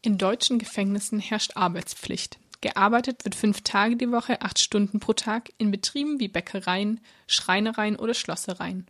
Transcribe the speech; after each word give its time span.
In 0.00 0.16
deutschen 0.16 0.60
Gefängnissen 0.60 1.18
herrscht 1.18 1.56
Arbeitspflicht. 1.56 2.38
Gearbeitet 2.60 3.24
wird 3.24 3.34
fünf 3.34 3.62
Tage 3.62 3.96
die 3.96 4.12
Woche, 4.12 4.42
acht 4.42 4.60
Stunden 4.60 5.00
pro 5.00 5.12
Tag 5.12 5.52
in 5.58 5.72
Betrieben 5.72 6.20
wie 6.20 6.28
Bäckereien, 6.28 7.00
Schreinereien 7.26 7.96
oder 7.96 8.14
Schlossereien. 8.14 8.86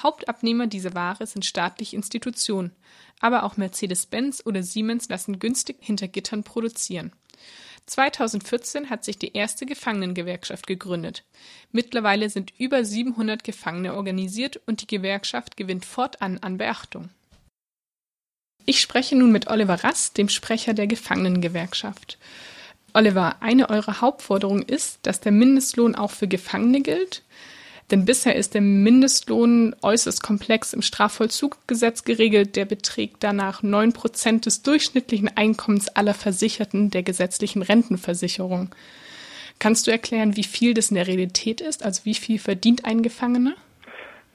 Hauptabnehmer 0.00 0.68
dieser 0.68 0.94
Ware 0.94 1.26
sind 1.26 1.44
staatliche 1.44 1.96
Institutionen, 1.96 2.70
aber 3.18 3.42
auch 3.42 3.56
Mercedes-Benz 3.56 4.42
oder 4.46 4.62
Siemens 4.62 5.08
lassen 5.08 5.40
günstig 5.40 5.78
hinter 5.80 6.06
Gittern 6.06 6.44
produzieren. 6.44 7.12
2014 7.86 8.88
hat 8.88 9.04
sich 9.04 9.18
die 9.18 9.32
erste 9.32 9.66
Gefangenengewerkschaft 9.66 10.68
gegründet. 10.68 11.24
Mittlerweile 11.72 12.30
sind 12.30 12.52
über 12.56 12.84
700 12.84 13.42
Gefangene 13.42 13.94
organisiert 13.94 14.60
und 14.66 14.80
die 14.80 14.86
Gewerkschaft 14.86 15.56
gewinnt 15.56 15.84
fortan 15.84 16.38
an 16.38 16.58
Beachtung. 16.58 17.10
Ich 18.64 18.80
spreche 18.80 19.16
nun 19.16 19.32
mit 19.32 19.48
Oliver 19.48 19.82
Rass, 19.82 20.12
dem 20.12 20.28
Sprecher 20.28 20.74
der 20.74 20.86
Gefangenengewerkschaft. 20.86 22.18
Oliver, 22.94 23.36
eine 23.40 23.70
eurer 23.70 24.00
Hauptforderungen 24.00 24.62
ist, 24.62 24.98
dass 25.02 25.20
der 25.20 25.32
Mindestlohn 25.32 25.94
auch 25.94 26.10
für 26.10 26.28
Gefangene 26.28 26.80
gilt. 26.80 27.22
Denn 27.90 28.04
bisher 28.04 28.36
ist 28.36 28.54
der 28.54 28.60
Mindestlohn 28.60 29.74
äußerst 29.82 30.22
komplex 30.22 30.72
im 30.72 30.82
Strafvollzuggesetz 30.82 32.04
geregelt. 32.04 32.56
Der 32.56 32.64
beträgt 32.64 33.16
danach 33.20 33.62
neun 33.62 33.92
Prozent 33.92 34.46
des 34.46 34.62
durchschnittlichen 34.62 35.28
Einkommens 35.36 35.88
aller 35.88 36.14
Versicherten 36.14 36.90
der 36.90 37.02
gesetzlichen 37.02 37.62
Rentenversicherung. 37.62 38.74
Kannst 39.58 39.86
du 39.86 39.90
erklären, 39.90 40.36
wie 40.36 40.44
viel 40.44 40.74
das 40.74 40.90
in 40.90 40.94
der 40.94 41.06
Realität 41.06 41.60
ist? 41.60 41.82
Also 41.82 42.04
wie 42.04 42.14
viel 42.14 42.38
verdient 42.38 42.84
ein 42.84 43.02
Gefangener? 43.02 43.54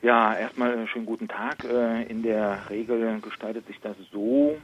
Ja, 0.02 0.36
erstmal 0.36 0.88
schönen 0.88 1.06
guten 1.06 1.28
Tag. 1.28 1.64
Äh, 1.64 2.04
in 2.04 2.22
der 2.22 2.70
Regel 2.70 3.20
gestaltet 3.20 3.66
sich 3.68 3.80
das 3.82 3.96
so, 4.12 4.58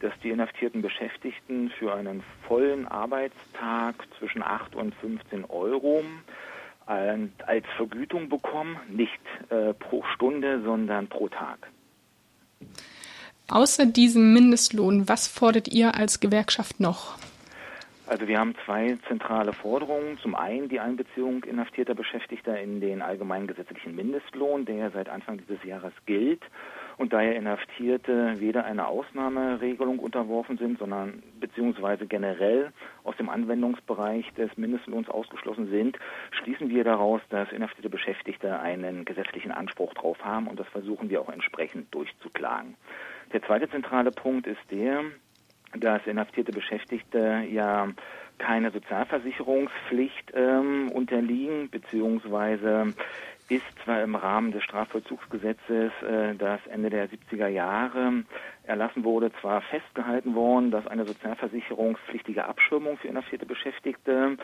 dass 0.00 0.12
die 0.22 0.30
inhaftierten 0.30 0.82
Beschäftigten 0.82 1.70
für 1.78 1.94
einen 1.94 2.22
vollen 2.48 2.88
Arbeitstag 2.88 3.94
zwischen 4.18 4.42
8 4.42 4.74
und 4.74 4.94
15 4.96 5.44
Euro 5.44 6.02
als 6.84 7.64
Vergütung 7.76 8.28
bekommen, 8.28 8.76
nicht 8.88 9.20
äh, 9.50 9.72
pro 9.72 10.02
Stunde, 10.14 10.62
sondern 10.62 11.06
pro 11.06 11.28
Tag. 11.28 11.68
Außer 13.48 13.86
diesem 13.86 14.32
Mindestlohn, 14.32 15.08
was 15.08 15.28
fordert 15.28 15.68
ihr 15.68 15.94
als 15.94 16.20
Gewerkschaft 16.20 16.80
noch? 16.80 17.16
Also 18.06 18.26
wir 18.26 18.38
haben 18.38 18.54
zwei 18.64 18.98
zentrale 19.06 19.52
Forderungen. 19.52 20.18
Zum 20.18 20.34
einen 20.34 20.68
die 20.68 20.80
Einbeziehung 20.80 21.44
inhaftierter 21.44 21.94
Beschäftigter 21.94 22.60
in 22.60 22.80
den 22.80 23.00
allgemeinen 23.00 23.46
gesetzlichen 23.46 23.94
Mindestlohn, 23.94 24.64
der 24.64 24.90
seit 24.90 25.08
Anfang 25.08 25.38
dieses 25.38 25.62
Jahres 25.64 25.92
gilt 26.04 26.42
und 26.98 27.12
daher 27.12 27.36
Inhaftierte 27.36 28.40
weder 28.40 28.64
einer 28.64 28.88
Ausnahmeregelung 28.88 29.98
unterworfen 30.00 30.58
sind, 30.58 30.78
sondern 30.78 31.22
beziehungsweise 31.40 32.06
generell 32.06 32.72
aus 33.04 33.16
dem 33.16 33.28
Anwendungsbereich 33.28 34.32
des 34.34 34.56
Mindestlohns 34.56 35.08
ausgeschlossen 35.08 35.70
sind, 35.70 35.96
schließen 36.32 36.70
wir 36.70 36.84
daraus, 36.84 37.20
dass 37.30 37.52
inhaftierte 37.52 37.88
Beschäftigte 37.88 38.58
einen 38.58 39.04
gesetzlichen 39.04 39.52
Anspruch 39.52 39.94
drauf 39.94 40.22
haben 40.24 40.48
und 40.48 40.58
das 40.58 40.68
versuchen 40.68 41.08
wir 41.08 41.20
auch 41.20 41.28
entsprechend 41.28 41.94
durchzuklagen. 41.94 42.74
Der 43.32 43.42
zweite 43.42 43.70
zentrale 43.70 44.10
Punkt 44.10 44.46
ist 44.46 44.60
der, 44.70 45.04
dass 45.78 46.06
inhaftierte 46.06 46.52
Beschäftigte 46.52 47.44
ja 47.50 47.88
keine 48.38 48.70
Sozialversicherungspflicht 48.70 50.32
ähm, 50.34 50.90
unterliegen, 50.92 51.70
beziehungsweise 51.70 52.94
ist 53.48 53.64
zwar 53.84 54.02
im 54.02 54.14
Rahmen 54.14 54.52
des 54.52 54.64
Strafvollzugsgesetzes, 54.64 55.92
äh, 56.02 56.34
das 56.36 56.60
Ende 56.68 56.90
der 56.90 57.08
70er 57.08 57.48
Jahre 57.48 58.24
erlassen 58.64 59.04
wurde, 59.04 59.30
zwar 59.40 59.60
festgehalten 59.62 60.34
worden, 60.34 60.70
dass 60.70 60.86
eine 60.86 61.04
sozialversicherungspflichtige 61.04 62.44
Abschirmung 62.44 62.96
für 62.98 63.08
inhaftierte 63.08 63.46
Beschäftigte 63.46 64.36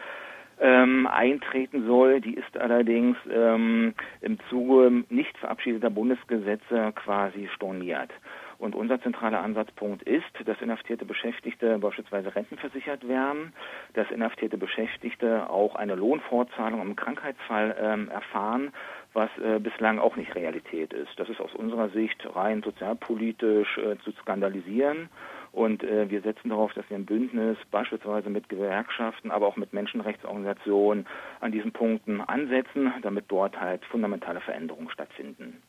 ähm, 0.61 1.07
eintreten 1.07 1.87
soll. 1.87 2.21
Die 2.21 2.35
ist 2.35 2.57
allerdings 2.59 3.17
ähm, 3.33 3.95
im 4.21 4.39
Zuge 4.51 5.05
nicht 5.09 5.37
verabschiedeter 5.39 5.91
Bundesgesetze 5.91 6.93
quasi 6.95 7.49
storniert. 7.55 8.11
Und 8.59 8.75
unser 8.75 9.01
zentraler 9.01 9.41
Ansatzpunkt 9.41 10.03
ist, 10.03 10.25
dass 10.45 10.61
inhaftierte 10.61 11.05
Beschäftigte 11.05 11.79
beispielsweise 11.79 12.35
rentenversichert 12.35 13.07
werden, 13.07 13.53
dass 13.95 14.11
inhaftierte 14.11 14.59
Beschäftigte 14.59 15.49
auch 15.49 15.77
eine 15.77 15.95
Lohnfortzahlung 15.95 16.83
im 16.83 16.97
Krankheitsfall 16.97 17.77
ähm, 17.81 18.09
erfahren, 18.09 18.73
was 19.13 19.31
äh, 19.39 19.61
bislang 19.61 20.01
auch 20.01 20.17
nicht 20.17 20.35
Realität 20.35 20.93
ist. 20.93 21.11
Das 21.17 21.29
ist 21.29 21.41
aus 21.41 21.55
unserer 21.55 21.89
Sicht 21.91 22.27
rein 22.35 22.63
sozialpolitisch 22.63 23.79
äh, 23.79 23.97
zu 23.99 24.11
skandalisieren. 24.23 25.09
Und 25.53 25.83
äh, 25.83 26.11
wir 26.11 26.21
setzen 26.21 26.51
darauf, 26.51 26.73
dass 26.75 26.89
wir 26.91 26.97
ein 26.97 27.07
Bündnis 27.07 27.57
beispielsweise 27.71 28.29
mit 28.29 28.49
Gewerkschaften, 28.49 29.31
aber 29.31 29.47
auch 29.47 29.57
mit 29.57 29.73
Menschenrechtsorganisationen 29.73 31.07
an 31.41 31.53
diesen 31.53 31.73
Punkten 31.73 32.21
ansetzen, 32.21 32.93
damit 33.03 33.27
dort 33.29 33.59
halt 33.59 33.85
fundamentale 33.87 34.41
Veränderungen 34.41 34.91
stattfinden. 34.91 35.63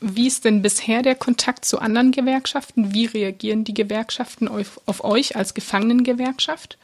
Wie 0.00 0.26
ist 0.26 0.44
denn 0.44 0.62
bisher 0.62 1.02
der 1.02 1.14
Kontakt 1.14 1.64
zu 1.64 1.80
anderen 1.80 2.12
Gewerkschaften? 2.12 2.94
Wie 2.94 3.06
reagieren 3.06 3.64
die 3.64 3.74
Gewerkschaften 3.74 4.46
auf, 4.46 4.80
auf 4.86 5.02
euch 5.02 5.36
als 5.36 5.54
Gefangenengewerkschaft? 5.54 6.78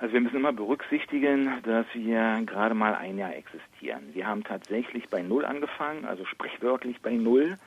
Also 0.00 0.14
wir 0.14 0.20
müssen 0.20 0.36
immer 0.36 0.52
berücksichtigen, 0.52 1.50
dass 1.64 1.86
wir 1.92 2.42
gerade 2.46 2.74
mal 2.74 2.94
ein 2.94 3.18
Jahr 3.18 3.34
existieren. 3.34 4.02
Wir 4.12 4.26
haben 4.26 4.44
tatsächlich 4.44 5.08
bei 5.08 5.22
Null 5.22 5.44
angefangen, 5.44 6.04
also 6.04 6.24
sprichwörtlich 6.24 7.00
bei 7.02 7.12
Null. 7.12 7.58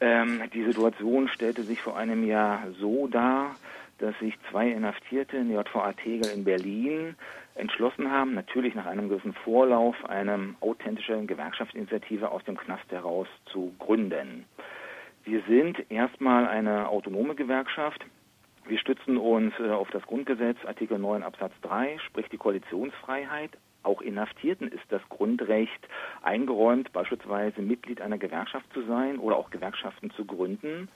Ähm, 0.00 0.42
die 0.52 0.64
Situation 0.64 1.28
stellte 1.28 1.62
sich 1.62 1.80
vor 1.80 1.96
einem 1.96 2.26
Jahr 2.26 2.64
so 2.80 3.06
dar, 3.06 3.54
dass 4.02 4.18
sich 4.18 4.36
zwei 4.50 4.68
Inhaftierte 4.68 5.36
in 5.36 5.52
JVA 5.52 5.92
Tegel 5.92 6.28
in 6.34 6.42
Berlin 6.42 7.14
entschlossen 7.54 8.10
haben, 8.10 8.34
natürlich 8.34 8.74
nach 8.74 8.86
einem 8.86 9.08
gewissen 9.08 9.32
Vorlauf 9.32 9.94
eine 10.06 10.56
authentische 10.60 11.24
Gewerkschaftsinitiative 11.24 12.30
aus 12.30 12.42
dem 12.44 12.56
Knast 12.56 12.90
heraus 12.90 13.28
zu 13.46 13.72
gründen. 13.78 14.44
Wir 15.24 15.40
sind 15.46 15.88
erstmal 15.88 16.48
eine 16.48 16.88
autonome 16.88 17.36
Gewerkschaft. 17.36 18.04
Wir 18.66 18.78
stützen 18.78 19.18
uns 19.18 19.54
äh, 19.60 19.70
auf 19.70 19.88
das 19.90 20.02
Grundgesetz, 20.02 20.56
Artikel 20.66 20.98
9 20.98 21.22
Absatz 21.22 21.52
3, 21.62 21.98
sprich 22.06 22.28
die 22.28 22.38
Koalitionsfreiheit. 22.38 23.52
Auch 23.84 24.00
Inhaftierten 24.00 24.66
ist 24.66 24.84
das 24.88 25.02
Grundrecht 25.08 25.88
eingeräumt, 26.22 26.92
beispielsweise 26.92 27.62
Mitglied 27.62 28.00
einer 28.00 28.18
Gewerkschaft 28.18 28.66
zu 28.72 28.82
sein 28.82 29.18
oder 29.18 29.36
auch 29.36 29.50
Gewerkschaften 29.50 30.10
zu 30.12 30.24
gründen. 30.24 30.88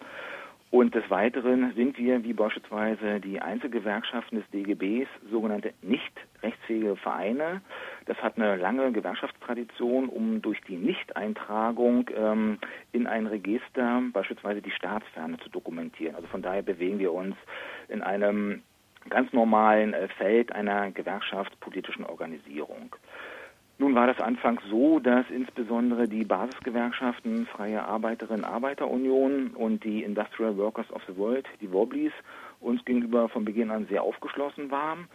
Und 0.71 0.94
des 0.94 1.09
Weiteren 1.10 1.72
sind 1.75 1.97
wir, 1.97 2.25
wie 2.25 2.32
beispielsweise 2.32 3.21
die 3.21 3.41
Einzelgewerkschaften 3.41 4.38
des 4.38 4.50
DGBs, 4.50 5.09
sogenannte 5.31 5.72
nicht 5.81 6.12
rechtsfähige 6.43 6.97
Vereine. 6.97 7.60
Das 8.06 8.16
hat 8.19 8.37
eine 8.37 8.56
lange 8.56 8.91
Gewerkschaftstradition, 8.91 10.09
um 10.09 10.43
durch 10.43 10.60
die 10.62 10.77
Nichteintragung 10.77 12.10
ähm, 12.16 12.59
in 12.93 13.06
ein 13.06 13.27
Register 13.27 14.03
beispielsweise 14.12 14.60
die 14.60 14.72
Staatsferne 14.72 15.38
zu 15.38 15.50
dokumentieren. 15.50 16.16
Also 16.16 16.27
von 16.28 16.43
daher 16.43 16.62
bewegen 16.62 16.98
wir 16.98 17.12
uns 17.12 17.37
in 17.88 18.03
einem 18.03 18.62
ganz 19.09 19.33
normalen 19.33 19.94
äh, 19.94 20.09
Feld 20.09 20.53
einer 20.53 20.91
gewerkschaftspolitischen 20.91 22.04
Organisierung. 22.04 22.97
Nun 23.79 23.95
war 23.95 24.07
das 24.07 24.21
anfangs 24.21 24.63
so, 24.71 25.01
dass 25.01 25.29
insbesondere 25.29 26.09
die 26.09 26.25
Basisgewerkschaften 26.25 27.47
Freie 27.47 27.85
Arbeiterinnen 27.85 28.45
Arbeiterunion 28.45 29.49
und 29.49 29.85
die 29.85 30.03
Industrial 30.03 30.57
Workers 30.57 30.91
of 30.93 31.03
the 31.07 31.17
World, 31.19 31.47
die 31.61 31.71
Wobblies, 31.71 32.13
uns 32.61 32.83
gegenüber 32.87 33.29
von 33.29 33.45
Beginn 33.45 33.71
an 33.71 33.87
sehr 33.87 34.03
aufgeschlossen 34.03 34.71
waren. 34.71 35.09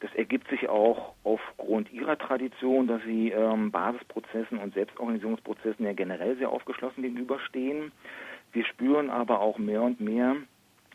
Das 0.00 0.12
ergibt 0.14 0.48
sich 0.48 0.68
auch 0.68 1.14
aufgrund 1.22 1.92
ihrer 1.92 2.18
Tradition, 2.18 2.88
dass 2.88 3.02
sie 3.04 3.30
ähm, 3.30 3.70
Basisprozessen 3.70 4.58
und 4.58 4.74
Selbstorganisierungsprozessen 4.74 5.86
ja 5.86 5.92
generell 5.92 6.36
sehr 6.38 6.50
aufgeschlossen 6.50 7.02
gegenüberstehen. 7.02 7.92
Wir 8.52 8.64
spüren 8.64 9.10
aber 9.10 9.40
auch 9.40 9.58
mehr 9.58 9.82
und 9.82 10.00
mehr, 10.00 10.36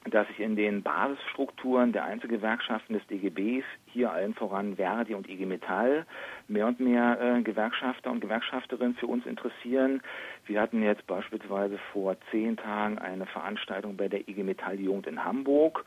dass 0.09 0.27
sich 0.27 0.39
in 0.39 0.55
den 0.55 0.83
Basisstrukturen 0.83 1.93
der 1.93 2.03
Einzelgewerkschaften 2.03 2.93
des 2.93 3.05
DGBs, 3.07 3.65
hier 3.85 4.11
allen 4.11 4.33
voran 4.33 4.75
Verdi 4.75 5.13
und 5.13 5.29
IG 5.29 5.45
Metall, 5.45 6.05
mehr 6.47 6.67
und 6.67 6.79
mehr 6.79 7.19
äh, 7.21 7.41
Gewerkschafter 7.41 8.11
und 8.11 8.19
Gewerkschafterinnen 8.19 8.95
für 8.95 9.07
uns 9.07 9.25
interessieren. 9.25 10.01
Wir 10.45 10.61
hatten 10.61 10.83
jetzt 10.83 11.07
beispielsweise 11.07 11.77
vor 11.91 12.17
zehn 12.31 12.57
Tagen 12.57 12.97
eine 12.97 13.25
Veranstaltung 13.25 13.95
bei 13.95 14.07
der 14.07 14.27
IG 14.27 14.43
Metall 14.43 14.79
Jugend 14.79 15.07
in 15.07 15.23
Hamburg. 15.23 15.85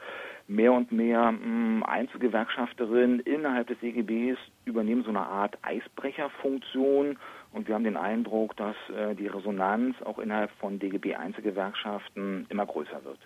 Mehr 0.49 0.73
und 0.73 0.93
mehr 0.93 1.33
mh, 1.33 1.39
hm, 1.41 1.83
Einzelgewerkschafterinnen 1.83 3.21
innerhalb 3.21 3.67
des 3.67 3.79
DGBs 3.81 4.39
übernehmen 4.65 5.03
so 5.03 5.11
eine 5.11 5.27
Art 5.27 5.59
Eisbrecherfunktion 5.63 7.19
und 7.53 7.69
wir 7.69 7.75
haben 7.75 7.85
den 7.85 7.97
Eindruck, 7.97 8.57
dass 8.57 8.77
äh, 8.97 9.15
die 9.15 9.27
Resonanz 9.27 9.97
auch 10.03 10.19
innerhalb 10.19 10.51
von 10.61 10.79
DGB 10.79 11.15
Einzelgewerkschaften 11.17 12.47
immer 12.49 12.67
größer 12.67 13.05
wird. 13.05 13.19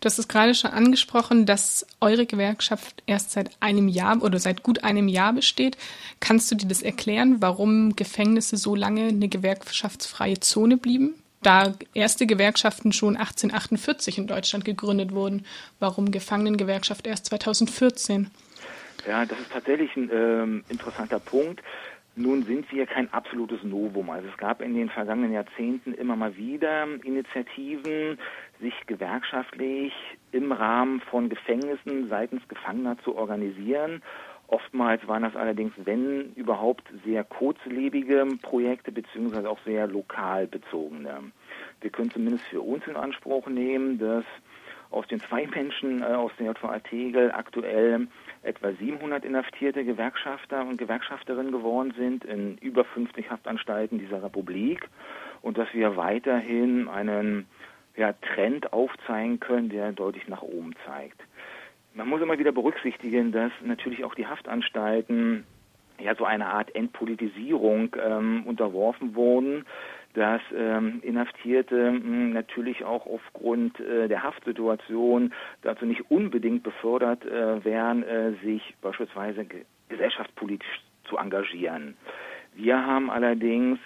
Du 0.00 0.06
hast 0.06 0.18
es 0.18 0.28
gerade 0.28 0.54
schon 0.54 0.70
angesprochen, 0.70 1.44
dass 1.44 1.86
eure 2.00 2.24
Gewerkschaft 2.24 3.02
erst 3.06 3.32
seit 3.32 3.50
einem 3.60 3.86
Jahr 3.86 4.22
oder 4.22 4.38
seit 4.38 4.62
gut 4.62 4.82
einem 4.82 5.08
Jahr 5.08 5.34
besteht. 5.34 5.76
Kannst 6.20 6.50
du 6.50 6.54
dir 6.54 6.68
das 6.68 6.82
erklären, 6.82 7.42
warum 7.42 7.94
Gefängnisse 7.96 8.56
so 8.56 8.74
lange 8.74 9.08
eine 9.08 9.28
gewerkschaftsfreie 9.28 10.40
Zone 10.40 10.78
blieben? 10.78 11.14
da 11.42 11.72
erste 11.94 12.26
Gewerkschaften 12.26 12.92
schon 12.92 13.16
1848 13.16 14.18
in 14.18 14.26
Deutschland 14.26 14.64
gegründet 14.64 15.12
wurden. 15.12 15.46
Warum 15.78 16.10
Gefangenengewerkschaft 16.10 17.06
erst 17.06 17.26
2014? 17.26 18.30
Ja, 19.08 19.24
das 19.24 19.38
ist 19.40 19.50
tatsächlich 19.50 19.96
ein 19.96 20.10
ähm, 20.12 20.64
interessanter 20.68 21.18
Punkt. 21.18 21.62
Nun 22.16 22.42
sind 22.42 22.70
wir 22.70 22.86
kein 22.86 23.10
absolutes 23.14 23.62
Novum. 23.62 24.10
Also 24.10 24.28
es 24.28 24.36
gab 24.36 24.60
in 24.60 24.74
den 24.74 24.90
vergangenen 24.90 25.32
Jahrzehnten 25.32 25.94
immer 25.94 26.16
mal 26.16 26.36
wieder 26.36 26.86
Initiativen, 27.02 28.18
sich 28.60 28.74
gewerkschaftlich 28.86 29.92
im 30.32 30.52
Rahmen 30.52 31.00
von 31.00 31.28
Gefängnissen 31.28 32.08
seitens 32.08 32.46
Gefangener 32.48 32.98
zu 32.98 33.16
organisieren. 33.16 34.02
Oftmals 34.48 35.06
waren 35.06 35.22
das 35.22 35.36
allerdings, 35.36 35.72
wenn 35.84 36.32
überhaupt, 36.34 36.82
sehr 37.04 37.22
kurzlebige 37.22 38.26
Projekte 38.42 38.90
beziehungsweise 38.90 39.48
auch 39.48 39.60
sehr 39.64 39.86
lokal 39.86 40.46
bezogene. 40.46 41.30
Wir 41.80 41.90
können 41.90 42.10
zumindest 42.10 42.44
für 42.46 42.60
uns 42.60 42.86
in 42.86 42.96
Anspruch 42.96 43.46
nehmen, 43.46 43.98
dass 43.98 44.24
aus 44.90 45.06
den 45.06 45.20
zwei 45.20 45.46
Menschen 45.46 46.02
äh, 46.02 46.06
aus 46.06 46.32
der 46.38 46.46
JVA 46.48 46.80
Tegel 46.80 47.30
aktuell 47.32 48.08
etwa 48.42 48.72
700 48.72 49.24
inhaftierte 49.24 49.84
Gewerkschafter 49.84 50.66
und 50.66 50.78
Gewerkschafterinnen 50.78 51.52
geworden 51.52 51.94
sind 51.96 52.24
in 52.24 52.58
über 52.58 52.84
50 52.84 53.30
Haftanstalten 53.30 53.98
dieser 53.98 54.22
Republik 54.22 54.88
und 55.42 55.58
dass 55.58 55.72
wir 55.72 55.96
weiterhin 55.96 56.88
einen 56.88 57.46
ja, 58.00 58.14
Trend 58.14 58.72
aufzeigen 58.72 59.40
können, 59.40 59.68
der 59.68 59.92
deutlich 59.92 60.26
nach 60.26 60.40
oben 60.40 60.74
zeigt. 60.86 61.20
Man 61.92 62.08
muss 62.08 62.22
immer 62.22 62.38
wieder 62.38 62.50
berücksichtigen, 62.50 63.30
dass 63.30 63.52
natürlich 63.62 64.04
auch 64.04 64.14
die 64.14 64.26
Haftanstalten 64.26 65.44
ja 65.98 66.14
so 66.14 66.24
eine 66.24 66.46
Art 66.46 66.74
Entpolitisierung 66.74 67.94
ähm, 68.02 68.44
unterworfen 68.46 69.14
wurden, 69.14 69.66
dass 70.14 70.40
ähm, 70.56 71.00
Inhaftierte 71.02 71.92
mh, 71.92 72.00
hm, 72.00 72.32
natürlich 72.32 72.84
auch 72.84 73.04
aufgrund 73.04 73.78
äh, 73.80 74.08
der 74.08 74.22
Haftsituation 74.22 75.34
dazu 75.60 75.84
nicht 75.84 76.10
unbedingt 76.10 76.62
befördert 76.62 77.26
äh, 77.26 77.62
wären, 77.62 78.02
äh, 78.02 78.32
sich 78.42 78.62
beispielsweise 78.80 79.44
ge 79.44 79.66
gesellschaftspolitisch 79.90 80.80
zu 81.04 81.18
engagieren. 81.18 81.96
Wir 82.54 82.86
haben 82.86 83.10
allerdings 83.10 83.78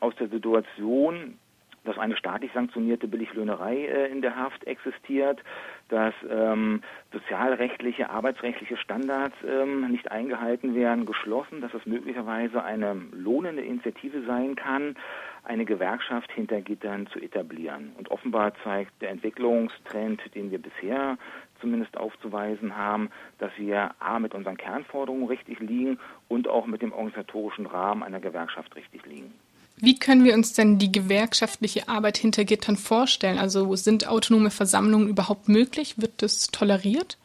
aus 0.00 0.16
der 0.16 0.28
Situation, 0.28 1.38
dass 1.84 1.98
eine 1.98 2.16
staatlich 2.16 2.52
sanktionierte 2.52 3.08
Billiglöhnerei 3.08 3.86
äh, 3.86 4.10
in 4.10 4.22
der 4.22 4.36
Haft 4.36 4.66
existiert, 4.66 5.40
dass 5.88 6.14
ähm, 6.28 6.82
sozialrechtliche, 7.12 8.10
arbeitsrechtliche 8.10 8.76
Standards 8.76 9.34
ähm, 9.46 9.90
nicht 9.90 10.10
eingehalten 10.10 10.74
werden, 10.74 11.06
geschlossen, 11.06 11.60
dass 11.60 11.74
es 11.74 11.86
möglicherweise 11.86 12.62
eine 12.62 12.94
lohnende 13.12 13.62
Initiative 13.62 14.22
sein 14.26 14.56
kann, 14.56 14.96
eine 15.42 15.64
Gewerkschaft 15.64 16.30
hinter 16.32 16.60
Gittern 16.60 17.06
zu 17.08 17.18
etablieren. 17.18 17.92
Und 17.96 18.10
offenbar 18.10 18.52
zeigt 18.62 19.00
der 19.00 19.10
Entwicklungstrend, 19.10 20.22
den 20.34 20.50
wir 20.50 20.60
bisher 20.60 21.16
zumindest 21.60 21.96
aufzuweisen 21.96 22.76
haben, 22.76 23.10
dass 23.38 23.50
wir 23.56 23.94
A 23.98 24.18
mit 24.18 24.34
unseren 24.34 24.56
Kernforderungen 24.56 25.26
richtig 25.26 25.60
liegen 25.60 25.98
und 26.28 26.46
auch 26.48 26.66
mit 26.66 26.82
dem 26.82 26.92
organisatorischen 26.92 27.66
Rahmen 27.66 28.02
einer 28.02 28.20
Gewerkschaft 28.20 28.76
richtig 28.76 29.04
liegen. 29.06 29.34
Wie 29.82 29.98
können 29.98 30.24
wir 30.24 30.34
uns 30.34 30.52
denn 30.52 30.78
die 30.78 30.92
gewerkschaftliche 30.92 31.88
Arbeit 31.88 32.18
hinter 32.18 32.44
Gittern 32.44 32.76
vorstellen? 32.76 33.38
Also 33.38 33.74
sind 33.76 34.06
autonome 34.06 34.50
Versammlungen 34.50 35.08
überhaupt 35.08 35.48
möglich? 35.48 35.94
Wird 35.96 36.22
das 36.22 36.48
toleriert? 36.48 37.16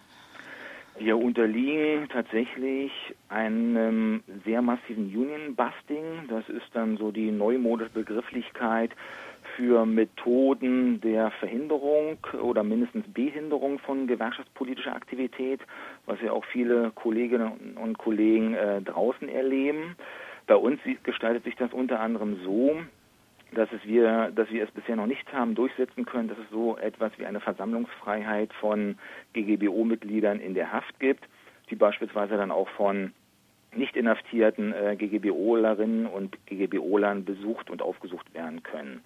Wir 0.98 1.18
unterliegen 1.18 2.08
tatsächlich 2.08 2.92
einem 3.28 4.24
sehr 4.46 4.62
massiven 4.62 5.14
Union-Busting. 5.14 6.30
Das 6.30 6.48
ist 6.48 6.68
dann 6.72 6.96
so 6.96 7.12
die 7.12 7.32
neumodische 7.32 7.90
Begrifflichkeit 7.90 8.92
für 9.58 9.86
Methoden 9.86 11.02
der 11.02 11.32
Verhinderung 11.32 12.18
oder 12.42 12.64
mindestens 12.64 13.06
Behinderung 13.14 13.80
von 13.80 14.08
gewerkschaftspolitischer 14.08 14.96
Aktivität, 14.96 15.60
was 16.06 16.22
ja 16.22 16.32
auch 16.32 16.46
viele 16.46 16.92
Kolleginnen 16.92 17.76
und 17.76 17.98
Kollegen 17.98 18.54
äh, 18.54 18.82
draußen 18.82 19.28
erleben. 19.28 19.98
Bei 20.48 20.56
uns 20.56 20.80
gestaltet 21.04 21.44
sich 21.44 21.56
das 21.56 21.74
unter 21.74 22.00
anderem 22.00 22.40
so, 22.44 22.78
dass 23.54 23.72
es 23.72 23.84
wir, 23.86 24.32
dass 24.36 24.50
wir 24.52 24.64
es 24.64 24.72
bisher 24.72 24.96
noch 24.96 25.08
nicht 25.08 25.32
haben 25.34 25.56
durchsetzen 25.56 26.06
können, 26.06 26.28
dass 26.28 26.38
es 26.38 26.50
so 26.52 26.78
etwas 26.78 27.12
wie 27.18 27.26
eine 27.26 27.40
Versammlungsfreiheit 27.40 28.54
von 28.54 28.98
GGBO-Mitgliedern 29.34 30.40
in 30.40 30.54
der 30.54 30.72
Haft 30.72 31.00
gibt, 31.00 31.26
die 31.70 31.76
beispielsweise 31.76 32.38
dann 32.38 32.52
auch 32.52 32.70
von 32.70 33.14
nicht 33.76 33.96
inhaftierten 33.96 34.74
äh, 34.74 34.96
GGBOlerinnen 34.96 36.06
und 36.06 36.38
GGBOlern 36.46 37.26
besucht 37.26 37.70
und 37.70 37.82
aufgesucht 37.82 38.34
werden 38.34 38.64
können. 38.64 39.02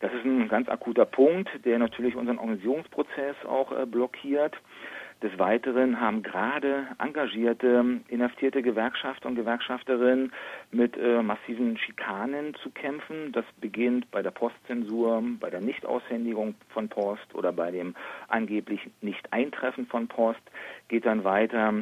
Das 0.00 0.12
ist 0.12 0.24
ein 0.24 0.48
ganz 0.48 0.68
akuter 0.68 1.04
Punkt, 1.04 1.48
der 1.64 1.78
natürlich 1.78 2.16
unseren 2.16 2.38
Organisierungsprozess 2.38 3.36
auch 3.46 3.72
äh, 3.72 3.86
blockiert. 3.86 4.54
Des 5.22 5.38
Weiteren 5.38 6.00
haben 6.00 6.24
gerade 6.24 6.88
engagierte, 6.98 8.00
inhaftierte 8.08 8.60
Gewerkschafter 8.60 9.28
und 9.28 9.36
Gewerkschafterinnen 9.36 10.32
mit 10.72 10.96
äh, 10.96 11.22
massiven 11.22 11.78
Schikanen 11.78 12.54
zu 12.56 12.70
kämpfen. 12.70 13.30
Das 13.30 13.44
beginnt 13.60 14.10
bei 14.10 14.20
der 14.20 14.32
Postzensur, 14.32 15.22
bei 15.38 15.48
der 15.48 15.60
Nichtaushändigung 15.60 16.56
von 16.70 16.88
Post 16.88 17.34
oder 17.34 17.52
bei 17.52 17.70
dem 17.70 17.94
angeblich 18.26 18.80
Nicht-Eintreffen 19.00 19.86
von 19.86 20.08
Post, 20.08 20.42
geht 20.88 21.06
dann 21.06 21.22
weiter 21.22 21.72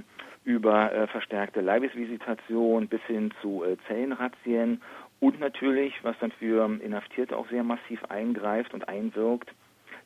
über 0.45 0.93
äh, 0.93 1.07
verstärkte 1.07 1.63
Leibesvisitation 1.63 2.89
bis 2.89 3.01
hin 3.05 3.33
zu 3.41 3.65
äh, 3.65 3.79
Zellenrazzien 3.89 4.83
und 5.19 5.41
natürlich, 5.41 5.95
was 6.03 6.17
dann 6.21 6.33
für 6.33 6.79
Inhaftierte 6.83 7.39
auch 7.39 7.49
sehr 7.49 7.63
massiv 7.63 8.05
eingreift 8.11 8.75
und 8.75 8.89
einwirkt, 8.89 9.51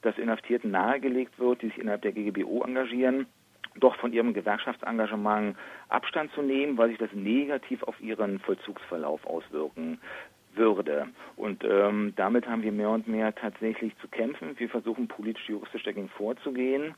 dass 0.05 0.19
Inhaftierten 0.19 0.71
nahegelegt 0.71 1.39
wird, 1.39 1.63
die 1.63 1.69
sich 1.69 1.79
innerhalb 1.79 2.03
der 2.03 2.13
GGBO 2.13 2.63
engagieren, 2.63 3.27
doch 3.81 3.97
von 3.97 4.13
ihrem 4.13 4.35
Gewerkschaftsengagement 4.35 5.57
Abstand 5.89 6.33
zu 6.33 6.43
nehmen, 6.43 6.79
weil 6.79 6.91
sich 6.91 6.99
das 6.99 7.13
negativ 7.13 7.83
auf 7.83 8.01
ihren 8.01 8.39
Vollzugsverlauf 8.41 9.27
auswirken 9.27 9.99
würde. 10.55 11.09
Und 11.37 11.65
ähm, 11.65 12.13
damit 12.17 12.47
haben 12.47 12.63
wir 12.63 12.73
mehr 12.73 12.91
und 12.91 13.09
mehr 13.09 13.35
tatsächlich 13.35 13.97
zu 13.99 14.09
kämpfen. 14.09 14.55
Wir 14.59 14.69
versuchen 14.69 15.09
politisch-juristisch 15.09 15.83
dagegen 15.83 16.09
vorzugehen. 16.11 16.95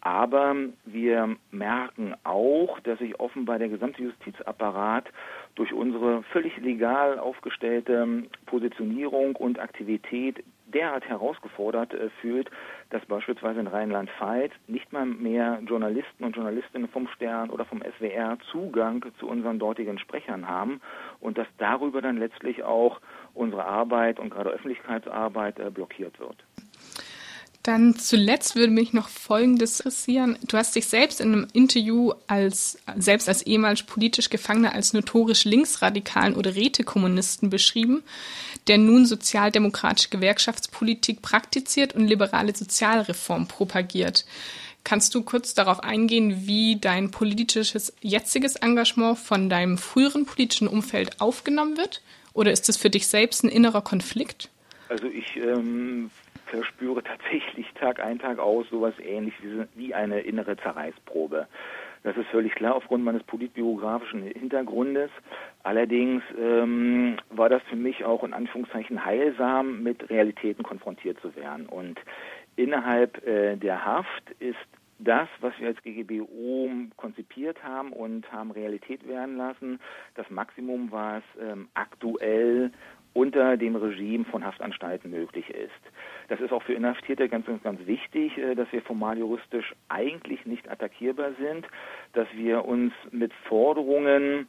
Aber 0.00 0.56
wir 0.84 1.36
merken 1.52 2.14
auch, 2.24 2.80
dass 2.80 2.98
sich 2.98 3.20
offenbar 3.20 3.60
der 3.60 3.68
gesamte 3.68 4.02
Justizapparat 4.02 5.04
durch 5.54 5.72
unsere 5.72 6.22
völlig 6.24 6.56
legal 6.58 7.18
aufgestellte 7.18 8.24
Positionierung 8.46 9.36
und 9.36 9.58
Aktivität 9.58 10.42
derart 10.72 11.04
herausgefordert 11.08 11.94
äh, 11.94 12.10
fühlt, 12.20 12.50
dass 12.90 13.04
beispielsweise 13.06 13.60
in 13.60 13.66
Rheinland-Pfalz 13.66 14.52
nicht 14.66 14.92
mal 14.92 15.06
mehr 15.06 15.60
Journalisten 15.66 16.24
und 16.24 16.34
Journalistinnen 16.34 16.88
vom 16.88 17.08
Stern 17.08 17.50
oder 17.50 17.64
vom 17.64 17.82
SWR 17.82 18.38
Zugang 18.50 19.04
zu 19.18 19.28
unseren 19.28 19.58
dortigen 19.58 19.98
Sprechern 19.98 20.48
haben 20.48 20.80
und 21.20 21.38
dass 21.38 21.46
darüber 21.58 22.00
dann 22.00 22.18
letztlich 22.18 22.62
auch 22.62 23.00
unsere 23.34 23.64
Arbeit 23.64 24.18
und 24.18 24.30
gerade 24.30 24.50
Öffentlichkeitsarbeit 24.50 25.58
äh, 25.58 25.70
blockiert 25.70 26.18
wird. 26.18 26.36
Dann 27.62 27.96
zuletzt 27.96 28.56
würde 28.56 28.72
mich 28.72 28.92
noch 28.92 29.08
Folgendes 29.08 29.78
interessieren. 29.78 30.36
Du 30.48 30.56
hast 30.56 30.74
dich 30.74 30.86
selbst 30.86 31.20
in 31.20 31.32
einem 31.32 31.46
Interview 31.52 32.12
als, 32.26 32.78
selbst 32.96 33.28
als 33.28 33.42
ehemals 33.42 33.84
politisch 33.84 34.30
Gefangener 34.30 34.72
als 34.72 34.92
notorisch 34.94 35.44
linksradikalen 35.44 36.34
oder 36.34 36.56
Rätekommunisten 36.56 37.50
beschrieben, 37.50 38.02
der 38.66 38.78
nun 38.78 39.06
sozialdemokratische 39.06 40.08
Gewerkschaftspolitik 40.08 41.22
praktiziert 41.22 41.94
und 41.94 42.08
liberale 42.08 42.54
Sozialreform 42.54 43.46
propagiert. 43.46 44.24
Kannst 44.82 45.14
du 45.14 45.22
kurz 45.22 45.54
darauf 45.54 45.84
eingehen, 45.84 46.48
wie 46.48 46.80
dein 46.80 47.12
politisches 47.12 47.92
jetziges 48.00 48.56
Engagement 48.56 49.18
von 49.18 49.48
deinem 49.48 49.78
früheren 49.78 50.26
politischen 50.26 50.66
Umfeld 50.66 51.20
aufgenommen 51.20 51.76
wird? 51.76 52.02
Oder 52.32 52.50
ist 52.50 52.68
es 52.68 52.76
für 52.76 52.90
dich 52.90 53.06
selbst 53.06 53.44
ein 53.44 53.48
innerer 53.48 53.82
Konflikt? 53.82 54.48
Also 54.92 55.06
ich 55.06 55.38
ähm, 55.38 56.10
verspüre 56.44 57.02
tatsächlich 57.02 57.66
Tag 57.80 57.98
ein, 58.04 58.18
Tag 58.18 58.38
aus 58.38 58.68
sowas 58.68 58.92
ähnlich 59.02 59.32
wie 59.74 59.94
eine 59.94 60.20
innere 60.20 60.54
Zerreißprobe. 60.58 61.46
Das 62.02 62.14
ist 62.18 62.26
völlig 62.26 62.54
klar 62.54 62.74
aufgrund 62.74 63.02
meines 63.02 63.22
politbiografischen 63.22 64.22
Hintergrundes. 64.22 65.08
Allerdings 65.62 66.22
ähm, 66.38 67.16
war 67.30 67.48
das 67.48 67.62
für 67.70 67.76
mich 67.76 68.04
auch 68.04 68.22
in 68.22 68.34
Anführungszeichen 68.34 69.02
heilsam, 69.02 69.82
mit 69.82 70.10
Realitäten 70.10 70.62
konfrontiert 70.62 71.18
zu 71.22 71.34
werden. 71.36 71.64
Und 71.64 71.98
innerhalb 72.56 73.26
äh, 73.26 73.56
der 73.56 73.86
Haft 73.86 74.30
ist 74.40 74.58
das, 74.98 75.28
was 75.40 75.54
wir 75.58 75.68
als 75.68 75.82
GGBO 75.82 76.68
konzipiert 76.98 77.62
haben 77.64 77.94
und 77.94 78.30
haben 78.30 78.50
Realität 78.50 79.08
werden 79.08 79.38
lassen, 79.38 79.80
das 80.16 80.28
Maximum, 80.28 80.92
was 80.92 81.22
ähm, 81.40 81.68
aktuell 81.72 82.72
unter 83.14 83.56
dem 83.56 83.76
Regime 83.76 84.24
von 84.24 84.44
Haftanstalten 84.44 85.10
möglich 85.10 85.50
ist. 85.50 85.70
Das 86.28 86.40
ist 86.40 86.52
auch 86.52 86.62
für 86.62 86.74
Inhaftierte 86.74 87.28
ganz, 87.28 87.46
ganz, 87.46 87.62
ganz 87.62 87.86
wichtig, 87.86 88.36
äh, 88.38 88.54
dass 88.54 88.70
wir 88.72 88.82
formal 88.82 89.18
juristisch 89.18 89.74
eigentlich 89.88 90.46
nicht 90.46 90.70
attackierbar 90.70 91.32
sind, 91.38 91.66
dass 92.12 92.28
wir 92.34 92.64
uns 92.64 92.92
mit 93.10 93.32
Forderungen 93.48 94.46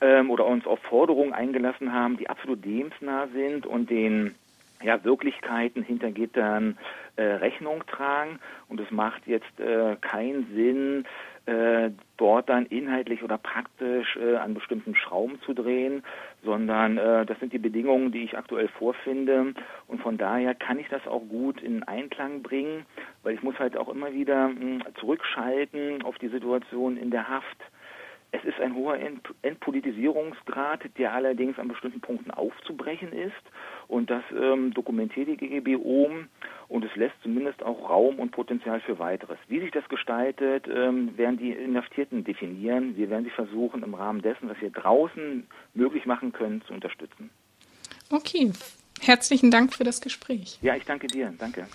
ähm, 0.00 0.30
oder 0.30 0.46
uns 0.46 0.66
auf 0.66 0.80
Forderungen 0.80 1.32
eingelassen 1.32 1.92
haben, 1.92 2.16
die 2.16 2.28
absolut 2.28 2.64
lebensnah 2.64 3.28
sind 3.28 3.66
und 3.66 3.90
den 3.90 4.34
ja, 4.82 5.02
Wirklichkeiten 5.04 5.82
hinter 5.82 6.10
Gittern 6.10 6.78
äh, 7.16 7.22
Rechnung 7.22 7.84
tragen. 7.86 8.38
Und 8.68 8.80
es 8.80 8.90
macht 8.90 9.26
jetzt 9.26 9.60
äh, 9.60 9.96
keinen 10.00 10.46
Sinn, 10.54 11.04
äh, 11.50 11.90
dort 12.16 12.48
dann 12.48 12.66
inhaltlich 12.66 13.24
oder 13.24 13.36
praktisch 13.36 14.16
äh, 14.16 14.36
an 14.36 14.54
bestimmten 14.54 14.94
Schrauben 14.94 15.40
zu 15.42 15.52
drehen, 15.52 16.04
sondern 16.44 16.96
äh, 16.96 17.26
das 17.26 17.40
sind 17.40 17.52
die 17.52 17.58
Bedingungen, 17.58 18.12
die 18.12 18.22
ich 18.22 18.38
aktuell 18.38 18.68
vorfinde. 18.68 19.54
Und 19.88 20.00
von 20.00 20.16
daher 20.16 20.54
kann 20.54 20.78
ich 20.78 20.88
das 20.88 21.06
auch 21.08 21.22
gut 21.28 21.60
in 21.60 21.82
Einklang 21.82 22.42
bringen, 22.42 22.86
weil 23.24 23.34
ich 23.34 23.42
muss 23.42 23.58
halt 23.58 23.76
auch 23.76 23.88
immer 23.88 24.12
wieder 24.12 24.48
mh, 24.48 24.60
hm, 24.60 24.82
zurückschalten 25.00 26.02
auf 26.02 26.18
die 26.18 26.28
Situation 26.28 26.96
in 26.96 27.10
der 27.10 27.28
Haft. 27.28 27.58
Es 28.32 28.44
ist 28.44 28.60
ein 28.60 28.76
hoher 28.76 28.96
Entpolitisierungsgrad, 29.42 30.82
der 30.98 31.12
allerdings 31.12 31.58
an 31.58 31.66
bestimmten 31.66 32.00
Punkten 32.00 32.30
aufzubrechen 32.30 33.12
ist. 33.12 33.32
Und 33.88 34.08
das 34.08 34.22
ähm, 34.40 34.72
dokumentiert 34.72 35.26
die 35.26 35.36
GGB 35.36 35.74
oben 35.74 36.28
und 36.70 36.84
es 36.84 36.94
lässt 36.94 37.16
zumindest 37.22 37.64
auch 37.64 37.90
Raum 37.90 38.20
und 38.20 38.30
Potenzial 38.30 38.80
für 38.80 38.98
weiteres. 39.00 39.38
Wie 39.48 39.58
sich 39.58 39.72
das 39.72 39.86
gestaltet, 39.88 40.66
ähm, 40.72 41.18
werden 41.18 41.36
die 41.36 41.50
Inhaftierten 41.50 42.22
definieren. 42.22 42.96
Wir 42.96 43.10
werden 43.10 43.24
sie 43.24 43.30
versuchen, 43.30 43.82
im 43.82 43.94
Rahmen 43.94 44.22
dessen, 44.22 44.48
was 44.48 44.60
wir 44.60 44.70
draußen 44.70 45.46
möglich 45.74 46.06
machen 46.06 46.32
können, 46.32 46.62
zu 46.62 46.72
unterstützen. 46.72 47.30
Okay, 48.08 48.52
herzlichen 49.00 49.50
Dank 49.50 49.74
für 49.74 49.84
das 49.84 50.00
Gespräch. 50.00 50.58
Ja, 50.62 50.76
ich 50.76 50.84
danke 50.84 51.08
dir. 51.08 51.34
Danke. 51.36 51.66